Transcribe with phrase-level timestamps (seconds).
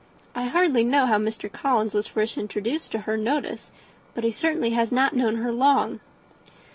[0.33, 1.47] I hardly know how Mr.
[1.51, 3.69] Collins was first introduced to her notice,
[4.15, 5.99] but he certainly has not known her long."